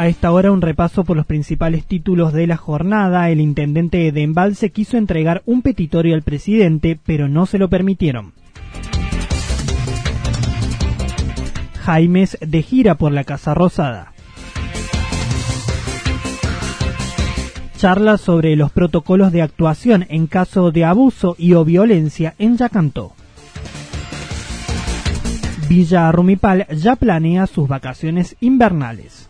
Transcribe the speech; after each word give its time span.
A 0.00 0.08
esta 0.08 0.32
hora 0.32 0.50
un 0.50 0.62
repaso 0.62 1.04
por 1.04 1.14
los 1.14 1.26
principales 1.26 1.84
títulos 1.84 2.32
de 2.32 2.46
la 2.46 2.56
jornada. 2.56 3.28
El 3.28 3.38
intendente 3.38 4.10
de 4.12 4.22
Embalse 4.22 4.70
quiso 4.70 4.96
entregar 4.96 5.42
un 5.44 5.60
petitorio 5.60 6.14
al 6.14 6.22
presidente, 6.22 6.98
pero 7.04 7.28
no 7.28 7.44
se 7.44 7.58
lo 7.58 7.68
permitieron. 7.68 8.32
Jaimes 11.82 12.38
de 12.40 12.62
gira 12.62 12.94
por 12.94 13.12
la 13.12 13.24
Casa 13.24 13.52
Rosada. 13.52 14.14
Charla 17.76 18.16
sobre 18.16 18.56
los 18.56 18.72
protocolos 18.72 19.32
de 19.32 19.42
actuación 19.42 20.06
en 20.08 20.28
caso 20.28 20.70
de 20.70 20.86
abuso 20.86 21.34
y 21.36 21.52
o 21.52 21.66
violencia 21.66 22.34
en 22.38 22.56
Yacanto. 22.56 23.12
Villa 25.68 26.10
Rumipal 26.10 26.66
ya 26.74 26.96
planea 26.96 27.46
sus 27.46 27.68
vacaciones 27.68 28.34
invernales. 28.40 29.29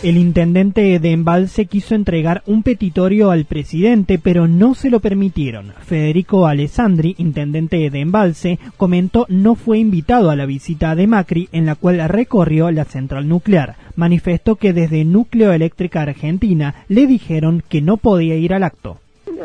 El 0.00 0.16
intendente 0.16 1.00
de 1.00 1.10
Embalse 1.10 1.66
quiso 1.66 1.96
entregar 1.96 2.44
un 2.46 2.62
petitorio 2.62 3.32
al 3.32 3.46
presidente, 3.46 4.20
pero 4.22 4.46
no 4.46 4.76
se 4.76 4.90
lo 4.90 5.00
permitieron. 5.00 5.74
Federico 5.84 6.46
Alessandri, 6.46 7.16
intendente 7.18 7.90
de 7.90 8.00
Embalse, 8.00 8.60
comentó 8.76 9.26
no 9.28 9.56
fue 9.56 9.78
invitado 9.78 10.30
a 10.30 10.36
la 10.36 10.46
visita 10.46 10.94
de 10.94 11.08
Macri, 11.08 11.48
en 11.50 11.66
la 11.66 11.74
cual 11.74 12.08
recorrió 12.08 12.70
la 12.70 12.84
central 12.84 13.26
nuclear. 13.26 13.74
Manifestó 13.96 14.54
que 14.54 14.72
desde 14.72 15.04
Núcleo 15.04 15.52
Eléctrica 15.52 16.02
Argentina 16.02 16.84
le 16.86 17.08
dijeron 17.08 17.64
que 17.68 17.82
no 17.82 17.96
podía 17.96 18.36
ir 18.36 18.54
al 18.54 18.62
acto. 18.62 19.00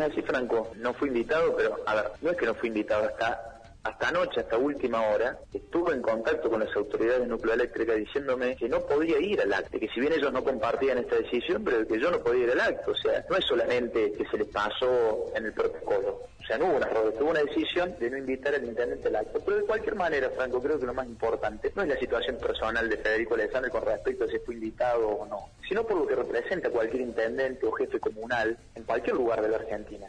Así, 0.08 0.22
Franco, 0.22 0.70
no 0.80 0.94
fui 0.94 1.08
invitado, 1.08 1.52
pero 1.56 1.78
a 1.84 1.96
ver, 1.96 2.04
no 2.22 2.30
es 2.30 2.36
que 2.36 2.46
no 2.46 2.54
fui 2.54 2.68
invitado, 2.68 3.08
hasta 3.08 3.53
hasta 3.84 4.08
anoche, 4.08 4.40
hasta 4.40 4.56
última 4.56 5.02
hora, 5.08 5.38
estuve 5.52 5.92
en 5.92 6.00
contacto 6.00 6.48
con 6.48 6.60
las 6.60 6.74
autoridades 6.74 7.20
de 7.20 7.26
núcleo 7.26 7.52
eléctrica 7.52 7.92
diciéndome 7.92 8.56
que 8.56 8.66
no 8.66 8.80
podía 8.80 9.20
ir 9.20 9.40
al 9.42 9.52
acto, 9.52 9.78
que 9.78 9.88
si 9.88 10.00
bien 10.00 10.14
ellos 10.14 10.32
no 10.32 10.42
compartían 10.42 10.96
esta 10.96 11.16
decisión, 11.16 11.62
pero 11.62 11.86
que 11.86 12.00
yo 12.00 12.10
no 12.10 12.18
podía 12.20 12.44
ir 12.44 12.50
al 12.52 12.60
acto. 12.60 12.92
O 12.92 12.96
sea, 12.96 13.22
no 13.28 13.36
es 13.36 13.44
solamente 13.44 14.12
que 14.12 14.26
se 14.26 14.38
les 14.38 14.48
pasó 14.48 15.26
en 15.34 15.44
el 15.44 15.52
protocolo. 15.52 16.22
O 16.40 16.46
sea, 16.46 16.56
no 16.56 16.66
hubo 16.66 16.76
una 16.76 16.86
error, 16.86 17.12
tuvo 17.18 17.30
una 17.30 17.40
decisión 17.40 17.94
de 17.98 18.10
no 18.10 18.16
invitar 18.16 18.54
al 18.54 18.64
intendente 18.64 19.08
al 19.08 19.16
acto. 19.16 19.40
Pero 19.44 19.58
de 19.58 19.64
cualquier 19.64 19.96
manera, 19.96 20.30
Franco, 20.30 20.62
creo 20.62 20.78
que 20.78 20.86
lo 20.86 20.94
más 20.94 21.06
importante 21.06 21.70
no 21.74 21.82
es 21.82 21.88
la 21.88 21.98
situación 21.98 22.38
personal 22.38 22.88
de 22.88 22.96
Federico 22.96 23.34
Alessandro 23.34 23.70
con 23.70 23.84
respecto 23.84 24.24
a 24.24 24.28
si 24.28 24.38
fue 24.38 24.54
invitado 24.54 25.08
o 25.08 25.26
no, 25.26 25.50
sino 25.68 25.86
por 25.86 25.98
lo 25.98 26.06
que 26.06 26.14
representa 26.14 26.70
cualquier 26.70 27.02
intendente 27.02 27.66
o 27.66 27.72
jefe 27.72 28.00
comunal 28.00 28.56
en 28.74 28.82
cualquier 28.84 29.16
lugar 29.16 29.42
de 29.42 29.48
la 29.48 29.56
Argentina 29.56 30.06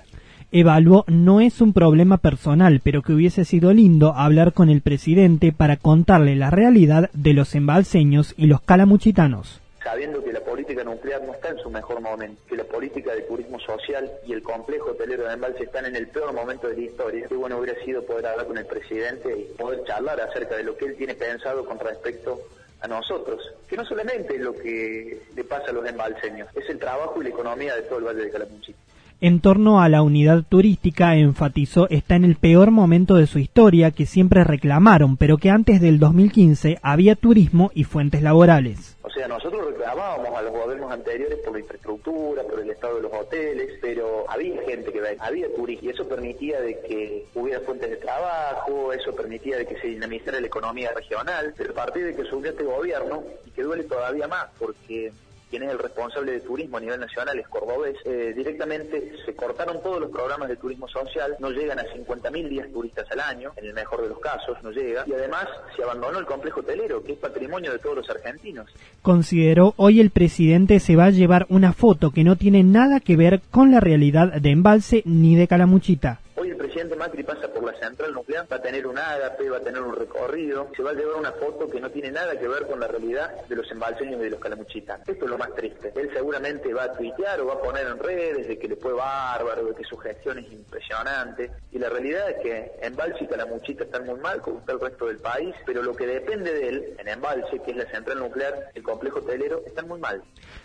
evaluó 0.55 1.03
no 1.09 1.41
es 1.41 1.59
un 1.59 1.73
problema 1.73 2.17
personal, 2.17 2.79
pero 2.81 3.01
que 3.01 3.11
hubiese 3.11 3.43
sido 3.43 3.73
lindo 3.73 4.13
hablar 4.13 4.53
con 4.53 4.69
el 4.69 4.81
presidente 4.81 5.51
para 5.51 5.75
contarle 5.75 6.37
la 6.37 6.49
realidad 6.49 7.09
de 7.11 7.33
los 7.33 7.55
embalseños 7.55 8.33
y 8.37 8.47
los 8.47 8.61
calamuchitanos. 8.61 9.59
Sabiendo 9.83 10.23
que 10.23 10.31
la 10.31 10.39
política 10.39 10.81
nuclear 10.85 11.21
no 11.25 11.33
está 11.33 11.49
en 11.49 11.57
su 11.57 11.69
mejor 11.69 11.99
momento, 11.99 12.41
que 12.47 12.55
la 12.55 12.63
política 12.63 13.13
de 13.13 13.23
turismo 13.23 13.59
social 13.59 14.09
y 14.25 14.31
el 14.31 14.43
complejo 14.43 14.91
hotelero 14.91 15.27
de 15.27 15.33
embalse 15.33 15.65
están 15.65 15.87
en 15.87 15.97
el 15.97 16.07
peor 16.07 16.33
momento 16.33 16.69
de 16.69 16.77
la 16.77 16.83
historia, 16.83 17.27
qué 17.27 17.35
bueno 17.35 17.57
hubiera 17.57 17.77
sido 17.83 18.05
poder 18.05 18.25
hablar 18.25 18.47
con 18.47 18.57
el 18.57 18.65
presidente 18.65 19.37
y 19.37 19.57
poder 19.57 19.83
charlar 19.83 20.21
acerca 20.21 20.55
de 20.55 20.63
lo 20.63 20.77
que 20.77 20.85
él 20.85 20.95
tiene 20.95 21.15
pensado 21.15 21.65
con 21.65 21.77
respecto 21.79 22.39
a 22.79 22.87
nosotros, 22.87 23.41
que 23.67 23.75
no 23.75 23.83
solamente 23.83 24.35
es 24.35 24.41
lo 24.41 24.53
que 24.53 25.21
le 25.35 25.43
pasa 25.43 25.71
a 25.71 25.73
los 25.73 25.85
embalseños, 25.85 26.47
es 26.55 26.69
el 26.69 26.79
trabajo 26.79 27.19
y 27.19 27.25
la 27.25 27.31
economía 27.31 27.75
de 27.75 27.81
todo 27.81 27.99
el 27.99 28.05
Valle 28.05 28.23
de 28.23 28.31
Calamuchita. 28.31 28.84
En 29.21 29.39
torno 29.39 29.81
a 29.81 29.87
la 29.87 30.01
unidad 30.01 30.43
turística, 30.47 31.15
enfatizó, 31.15 31.87
está 31.89 32.15
en 32.15 32.25
el 32.25 32.35
peor 32.35 32.71
momento 32.71 33.15
de 33.15 33.27
su 33.27 33.39
historia 33.39 33.91
que 33.91 34.05
siempre 34.05 34.43
reclamaron, 34.43 35.15
pero 35.15 35.37
que 35.37 35.49
antes 35.49 35.79
del 35.79 35.99
2015 35.99 36.79
había 36.81 37.15
turismo 37.15 37.71
y 37.73 37.85
fuentes 37.85 38.21
laborales. 38.21 38.97
O 39.03 39.09
sea, 39.09 39.29
nosotros 39.29 39.67
reclamábamos 39.67 40.37
a 40.37 40.41
los 40.41 40.51
gobiernos 40.51 40.91
anteriores 40.91 41.39
por 41.45 41.53
la 41.53 41.59
infraestructura, 41.61 42.43
por 42.43 42.59
el 42.59 42.69
estado 42.69 42.97
de 42.97 43.03
los 43.03 43.13
hoteles, 43.13 43.79
pero 43.81 44.25
había 44.29 44.61
gente 44.63 44.91
que 44.91 45.01
había 45.17 45.47
turismo 45.55 45.87
y 45.87 45.89
eso 45.89 46.07
permitía 46.07 46.59
de 46.59 46.79
que 46.81 47.25
hubiera 47.35 47.61
fuentes 47.61 47.89
de 47.89 47.97
trabajo, 47.97 48.91
eso 48.91 49.15
permitía 49.15 49.57
de 49.57 49.65
que 49.65 49.79
se 49.79 49.87
dinamizara 49.87 50.41
la 50.41 50.47
economía 50.47 50.91
regional, 50.93 51.53
pero 51.57 51.71
a 51.71 51.75
partir 51.75 52.05
de 52.05 52.15
que 52.15 52.23
subió 52.25 52.51
este 52.51 52.63
gobierno, 52.63 53.23
y 53.45 53.51
que 53.51 53.63
duele 53.63 53.85
todavía 53.85 54.27
más, 54.27 54.47
porque 54.59 55.11
quien 55.55 55.69
es 55.69 55.71
el 55.71 55.79
responsable 55.79 56.33
de 56.33 56.41
turismo 56.41 56.75
a 56.75 56.81
nivel 56.81 56.99
nacional, 56.99 57.39
es 57.39 57.47
Cordobés, 57.47 57.95
eh, 58.03 58.33
directamente 58.35 59.13
se 59.25 59.33
cortaron 59.33 59.81
todos 59.81 60.01
los 60.01 60.11
programas 60.11 60.49
de 60.49 60.57
turismo 60.57 60.85
social, 60.89 61.33
no 61.39 61.49
llegan 61.49 61.79
a 61.79 61.83
50.000 61.83 62.49
días 62.49 62.67
turistas 62.73 63.09
al 63.11 63.21
año, 63.21 63.53
en 63.55 63.67
el 63.67 63.73
mejor 63.73 64.01
de 64.01 64.09
los 64.09 64.19
casos, 64.19 64.57
no 64.63 64.71
llega, 64.71 65.05
y 65.07 65.13
además 65.13 65.47
se 65.73 65.83
abandonó 65.83 66.19
el 66.19 66.25
complejo 66.25 66.59
hotelero, 66.59 67.01
que 67.01 67.13
es 67.13 67.19
patrimonio 67.19 67.71
de 67.71 67.79
todos 67.79 67.95
los 67.95 68.09
argentinos. 68.09 68.69
Consideró 69.01 69.73
hoy 69.77 70.01
el 70.01 70.09
presidente 70.09 70.81
se 70.81 70.97
va 70.97 71.05
a 71.05 71.11
llevar 71.11 71.45
una 71.47 71.71
foto 71.71 72.11
que 72.11 72.25
no 72.25 72.35
tiene 72.35 72.61
nada 72.63 72.99
que 72.99 73.15
ver 73.15 73.39
con 73.49 73.71
la 73.71 73.79
realidad 73.79 74.33
de 74.33 74.49
Embalse 74.49 75.03
ni 75.05 75.37
de 75.37 75.47
Calamuchita. 75.47 76.19
Hoy 76.35 76.49
el 76.49 76.57
presidente 76.75 76.97
Macri 76.97 77.23
pasa 77.23 77.47
por 77.47 77.63
la 77.63 77.73
central 77.79 78.11
nuclear, 78.11 78.51
va 78.51 78.57
a 78.57 78.61
tener 78.61 78.85
un 78.85 78.97
ágape, 78.97 79.49
va 79.49 79.59
a 79.59 79.61
tener 79.61 79.81
un 79.81 79.95
recorrido, 79.95 80.67
se 80.75 80.83
va 80.83 80.91
a 80.91 80.93
llevar 80.93 81.15
una 81.15 81.31
foto 81.31 81.69
que 81.69 81.79
no 81.79 81.89
tiene 81.89 82.11
nada 82.11 82.37
que 82.37 82.49
ver 82.49 82.67
con 82.67 82.81
la 82.81 82.87
realidad 82.89 83.47
de 83.47 83.55
los 83.55 83.71
embalseños 83.71 84.19
y 84.19 84.23
de 84.25 84.31
los 84.31 84.41
calamuchitas. 84.41 84.99
Esto 85.07 85.23
es 85.23 85.31
lo 85.31 85.37
más 85.37 85.55
triste. 85.55 85.93
Él 85.95 86.09
seguramente 86.13 86.73
va 86.73 86.83
a 86.83 86.91
tuitear 86.91 87.39
o 87.39 87.45
va 87.45 87.53
a 87.53 87.61
poner 87.61 87.87
en 87.87 87.97
redes 87.97 88.49
de 88.49 88.59
que 88.59 88.67
le 88.67 88.75
fue 88.75 88.91
bárbaro, 88.91 89.67
de 89.67 89.75
que 89.75 89.85
su 89.85 89.95
gestión 89.95 90.37
es 90.39 90.51
impresionante. 90.51 91.49
Y 91.71 91.79
la 91.79 91.87
realidad 91.87 92.31
es 92.31 92.43
que 92.43 92.71
Embalse 92.81 93.23
y 93.23 93.27
Calamuchita 93.27 93.85
están 93.85 94.05
muy 94.05 94.19
mal, 94.19 94.41
como 94.41 94.59
está 94.59 94.73
el 94.73 94.81
resto 94.81 95.05
del 95.05 95.19
país, 95.19 95.55
pero 95.65 95.81
lo 95.81 95.95
que 95.95 96.05
depende 96.05 96.53
de 96.53 96.67
él, 96.67 96.95
en 96.99 97.07
Embalse, 97.07 97.61
que 97.65 97.71
es 97.71 97.77
la 97.77 97.89
central 97.89 98.19
nuclear, 98.19 98.71
el 98.73 98.83
complejo 98.83 99.19
hotelero, 99.19 99.61
están 99.65 99.87
muy 99.87 100.01
mal. 100.01 100.21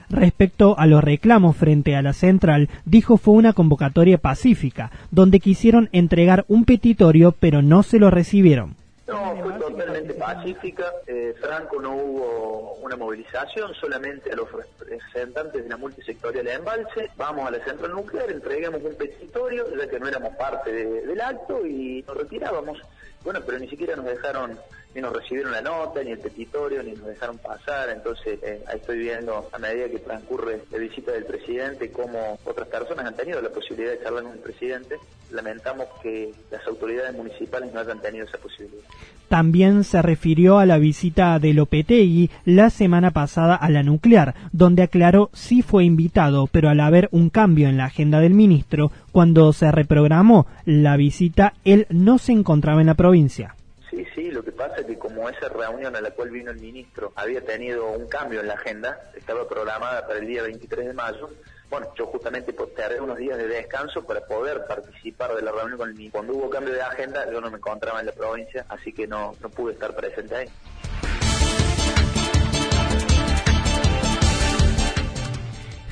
Respecto 0.09 0.77
a 0.77 0.87
los 0.87 1.05
reclamos 1.05 1.57
frente 1.57 1.95
a 1.95 2.03
la 2.03 2.15
central, 2.15 2.69
dijo 2.85 3.17
fue 3.17 3.35
una 3.35 3.53
convocatoria 3.53 4.19
pacífica, 4.19 4.91
donde 5.13 5.39
quisieron 5.39 5.89
entregar 6.01 6.45
un 6.49 6.65
petitorio 6.65 7.33
pero 7.39 7.63
no 7.63 7.85
se 7.85 8.01
lo 8.01 8.11
recibieron. 8.11 8.80
No, 9.11 9.37
fue 9.43 9.53
totalmente 9.55 10.15
pacífica. 10.15 10.93
Eh, 11.07 11.35
Franco 11.41 11.81
no 11.81 11.95
hubo 11.95 12.75
una 12.83 12.97
movilización, 12.97 13.75
solamente 13.75 14.33
a 14.33 14.37
los 14.37 14.51
representantes 14.51 15.65
de 15.65 15.69
la 15.69 15.77
multisectorial 15.77 16.45
de 16.45 16.55
embalse. 16.55 17.11
Vamos 17.17 17.47
a 17.47 17.51
la 17.51 17.65
central 17.65 17.93
nuclear, 17.93 18.31
entregamos 18.31 18.83
un 18.83 18.95
petitorio, 18.95 19.67
ya 19.77 19.89
que 19.89 19.99
no 20.01 20.09
éramos 20.09 20.35
parte 20.37 20.73
del 20.73 21.21
acto, 21.21 21.67
y 21.67 22.05
nos 22.07 22.17
retirábamos. 22.17 22.79
Bueno, 23.23 23.41
pero 23.45 23.59
ni 23.59 23.69
siquiera 23.69 23.97
nos 23.97 24.07
dejaron 24.07 24.59
ni 24.95 25.01
nos 25.01 25.13
recibieron 25.13 25.53
la 25.53 25.61
nota, 25.61 26.03
ni 26.03 26.11
el 26.11 26.19
petitorio, 26.19 26.83
ni 26.83 26.93
nos 26.93 27.07
dejaron 27.07 27.39
pasar. 27.39 27.91
Entonces, 27.91 28.39
eh, 28.43 28.63
ahí 28.67 28.79
estoy 28.79 28.99
viendo 28.99 29.49
a 29.53 29.59
medida 29.59 29.89
que 29.89 30.01
transcurre 30.01 30.63
la 30.71 30.79
visita 30.79 31.13
del 31.13 31.25
presidente 31.25 31.93
cómo 31.93 32.39
otras 32.45 32.69
personas 32.69 33.07
han 33.07 33.15
tenido 33.15 33.41
la 33.41 33.51
posibilidad 33.51 33.93
de 33.93 34.03
charlar 34.03 34.25
con 34.25 34.33
el 34.33 34.41
presidente. 34.41 34.99
Lamentamos 35.31 35.87
que 36.03 36.33
las 36.51 36.67
autoridades 36.67 37.15
municipales 37.15 37.73
no 37.73 37.81
hayan 37.81 38.01
tenido 38.01 38.27
esa 38.27 38.39
posibilidad. 38.39 38.85
También 39.29 39.85
se 39.85 40.03
refirió 40.03 40.59
a 40.59 40.67
la 40.67 40.79
visita 40.79 41.39
de 41.39 41.55
Lopetegui 41.55 42.31
la 42.45 42.69
semana 42.69 43.13
pasada 43.13 43.55
a 43.55 43.71
la 43.71 43.85
nuclear, 43.85 44.35
donde 44.51 44.83
aclaró 44.83 45.31
sí 45.33 45.63
fue 45.63 45.85
invitado, 45.85 46.49
pero 46.49 46.69
al 46.69 46.81
haber 46.81 47.09
un 47.13 47.31
cambio 47.31 47.69
en 47.69 47.77
la 47.77 47.85
agenda 47.85 48.19
del 48.19 48.35
ministro, 48.35 48.91
cuando 49.13 49.53
se 49.53 49.71
reprogramó 49.71 50.49
la 50.65 50.97
visita, 50.97 51.55
él 51.65 51.87
no 51.91 52.19
se 52.19 52.33
encontraba 52.33 52.81
en 52.81 52.89
la 52.89 52.95
provincia. 52.95 53.55
Sí, 53.91 54.07
sí, 54.15 54.31
lo 54.31 54.45
que 54.45 54.53
pasa 54.53 54.77
es 54.77 54.87
que 54.87 54.97
como 54.97 55.29
esa 55.29 55.49
reunión 55.49 55.97
a 55.97 56.01
la 56.01 56.13
cual 56.13 56.31
vino 56.31 56.53
el 56.53 56.61
ministro 56.61 57.13
había 57.17 57.45
tenido 57.45 57.91
un 57.91 58.09
cambio 58.09 58.39
en 58.41 58.47
la 58.47 58.55
agenda, 58.55 59.11
estaba 59.17 59.49
programada 59.49 60.07
para 60.07 60.21
el 60.21 60.29
día 60.29 60.45
23 60.45 60.87
de 60.87 60.93
mayo, 60.95 61.29
bueno, 61.69 61.93
yo 61.97 62.07
justamente 62.07 62.53
postergué 62.53 63.01
unos 63.01 63.19
días 63.19 63.37
de 63.37 63.49
descanso 63.49 64.05
para 64.05 64.21
poder 64.27 64.65
participar 64.67 65.35
de 65.35 65.43
la 65.43 65.51
reunión 65.51 65.77
con 65.77 65.89
el 65.89 65.95
ministro. 65.95 66.21
Cuando 66.21 66.35
hubo 66.35 66.51
cambio 66.51 66.73
de 66.73 66.83
agenda, 66.83 67.29
yo 67.31 67.41
no 67.41 67.51
me 67.51 67.59
encontraba 67.59 67.99
en 67.99 68.07
la 68.07 68.13
provincia, 68.13 68.65
así 68.69 68.93
que 68.93 69.09
no, 69.09 69.35
no 69.41 69.49
pude 69.51 69.73
estar 69.73 69.95
presente 69.95 70.37
ahí. 70.37 70.49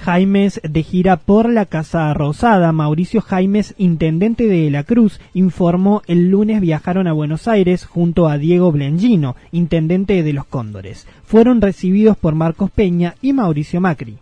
Jaimes 0.09 0.63
de 0.67 0.83
gira 0.83 1.19
por 1.19 1.51
la 1.51 1.67
Casa 1.67 2.15
Rosada. 2.15 2.73
Mauricio 2.73 3.21
Jaimes, 3.21 3.75
intendente 3.77 4.47
de 4.47 4.71
La 4.71 4.83
Cruz, 4.85 5.21
informó 5.35 6.01
el 6.07 6.31
lunes 6.31 6.63
viajaron 6.63 7.07
a 7.07 7.13
Buenos 7.13 7.47
Aires 7.47 7.85
junto 7.85 8.27
a 8.27 8.39
Diego 8.39 8.73
Blengino, 8.73 9.37
intendente 9.53 10.23
de 10.23 10.33
Los 10.33 10.47
Cóndores. 10.47 11.07
Fueron 11.25 11.61
recibidos 11.61 12.17
por 12.17 12.35
Marcos 12.35 12.71
Peña 12.71 13.17
y 13.21 13.35
Mauricio 13.35 13.83
Macri. 13.83 14.17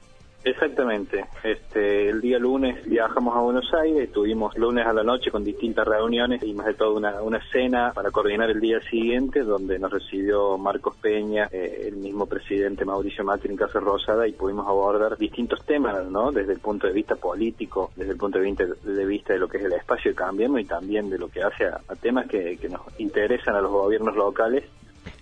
Exactamente. 0.47 1.25
Este, 1.43 2.09
el 2.09 2.21
día 2.21 2.39
lunes 2.39 2.89
viajamos 2.89 3.35
a 3.35 3.41
Buenos 3.41 3.69
Aires, 3.75 4.05
estuvimos 4.05 4.57
lunes 4.57 4.87
a 4.87 4.93
la 4.93 5.03
noche 5.03 5.33
con 5.33 5.43
distintas 5.43 5.85
reuniones 5.85 6.41
y 6.45 6.55
más 6.55 6.67
de 6.67 6.75
todo 6.75 6.97
una, 6.97 7.21
una 7.21 7.41
cena 7.51 7.91
para 7.93 8.13
coordinar 8.13 8.51
el 8.51 8.61
día 8.61 8.81
siguiente, 8.89 9.41
donde 9.41 9.77
nos 9.81 9.91
recibió 9.91 10.57
Marcos 10.57 10.95
Peña, 11.03 11.49
eh, 11.51 11.89
el 11.89 11.97
mismo 11.97 12.27
presidente 12.27 12.85
Mauricio 12.85 13.25
Macri 13.25 13.51
en 13.51 13.57
Casa 13.57 13.81
Rosada 13.81 14.29
y 14.29 14.35
pudimos 14.35 14.69
abordar 14.69 15.19
distintos 15.19 15.65
temas, 15.67 16.07
¿no? 16.09 16.31
Desde 16.31 16.53
el 16.53 16.61
punto 16.61 16.87
de 16.87 16.93
vista 16.93 17.17
político, 17.17 17.91
desde 17.97 18.13
el 18.13 18.17
punto 18.17 18.39
de 18.39 18.45
vista 18.45 18.65
de, 18.85 19.05
vista 19.05 19.33
de 19.33 19.41
lo 19.41 19.49
que 19.49 19.57
es 19.57 19.65
el 19.65 19.73
espacio 19.73 20.13
de 20.13 20.15
Cambiemos 20.15 20.61
y 20.61 20.65
también 20.65 21.11
de 21.11 21.19
lo 21.19 21.29
que 21.29 21.43
hace 21.43 21.65
a, 21.67 21.81
temas 22.01 22.29
que, 22.29 22.57
que 22.57 22.69
nos 22.69 22.83
interesan 22.99 23.57
a 23.57 23.61
los 23.61 23.73
gobiernos 23.73 24.15
locales 24.15 24.63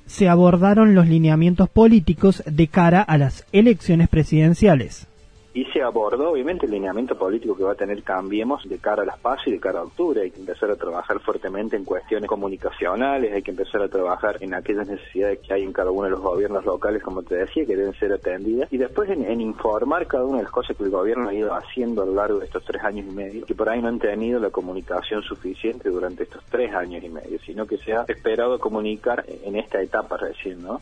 se 0.05 0.29
abordaron 0.29 0.95
los 0.95 1.07
lineamientos 1.07 1.71
políticos 1.71 2.43
de 2.45 2.69
cara 2.69 3.01
a 3.01 3.17
las 3.17 3.47
elecciones 3.53 4.09
presidenciales 4.11 5.07
y 5.55 5.65
se 5.67 5.81
abordó 5.83 6.33
obviamente 6.33 6.67
el 6.67 6.73
lineamiento 6.73 7.17
político 7.17 7.57
que 7.57 7.63
va 7.63 7.73
a 7.73 7.77
tener 7.77 8.03
Cambiemos 8.03 8.69
de 8.69 8.79
cara 8.79 9.03
a 9.03 9.07
las 9.07 9.19
PAS 9.19 9.47
y 9.47 9.53
de 9.53 9.61
cara 9.61 9.79
a 9.79 9.85
octubre. 9.85 10.21
Hay 10.21 10.33
que 10.33 10.41
empezar 10.41 10.69
a 10.71 10.77
trabajar 10.77 11.21
fuertemente 11.21 11.77
en 11.77 11.85
cuestiones 11.85 12.29
comunicacionales, 12.29 13.33
hay 13.33 13.43
que 13.43 13.53
empezar 13.53 13.81
a 13.83 13.89
trabajar 13.89 14.37
en 14.41 14.53
aquellas 14.53 14.89
necesidades 14.89 15.39
que 15.39 15.55
hay 15.55 15.63
en 15.63 15.73
cada 15.73 15.93
uno 15.93 16.05
de 16.05 16.11
los 16.11 16.21
gobiernos 16.21 16.65
locales, 16.65 17.03
como 17.03 17.23
te 17.23 17.37
decía, 17.37 17.65
que 17.65 17.77
deben 17.77 17.95
ser 17.95 18.13
atendidas, 18.13 18.71
y 18.73 18.79
después 18.79 19.09
en, 19.11 19.41
informar 19.41 20.07
cada 20.09 20.25
una 20.25 20.39
de 20.39 20.43
las 20.43 20.53
cosas 20.53 20.77
que 20.77 20.83
el 20.83 20.91
gobierno 20.91 21.29
ha 21.29 21.35
ido 21.35 21.55
haciendo 21.55 22.03
a 22.03 22.07
lo 22.07 22.15
largo 22.15 22.41
de 22.41 22.47
estos 22.47 22.65
tres 22.65 22.83
años 22.83 23.07
y 23.09 23.15
medio, 23.15 23.47
que 23.47 23.55
por 23.55 23.69
ahí 23.69 23.81
no 23.81 23.89
han 23.89 24.01
tenido 24.01 24.41
la 24.41 24.51
comunicación 24.51 25.23
suficiente 25.23 25.89
durante 25.89 26.25
estos 26.25 26.43
tres 26.51 26.75
años 26.75 27.03
y 27.05 27.09
medio, 27.09 27.39
sino 27.39 27.65
que 27.67 27.79
se 27.79 27.93
ha 27.93 28.05
esperado 28.09 28.59
comunicar 28.59 29.25
en 29.29 29.57
esta 29.57 29.81
etapa 29.81 30.17
recién, 30.17 30.63
¿no? 30.63 30.81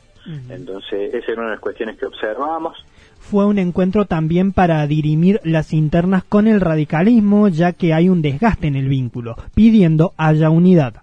Entonces, 0.48 1.14
esa 1.14 1.32
era 1.32 1.40
una 1.40 1.50
de 1.50 1.56
las 1.56 1.60
cuestiones 1.60 1.98
que 1.98 2.06
observamos. 2.06 2.76
Fue 3.18 3.46
un 3.46 3.58
encuentro 3.58 4.04
también 4.04 4.52
para 4.52 4.86
dirimir 4.86 5.40
las 5.44 5.72
internas 5.72 6.24
con 6.24 6.46
el 6.46 6.60
radicalismo, 6.60 7.48
ya 7.48 7.72
que 7.72 7.94
hay 7.94 8.08
un 8.08 8.22
desgaste 8.22 8.66
en 8.66 8.76
el 8.76 8.88
vínculo, 8.88 9.36
pidiendo 9.54 10.12
haya 10.16 10.50
unidad 10.50 10.94